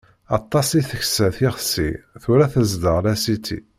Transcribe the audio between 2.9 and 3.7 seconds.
lasiti.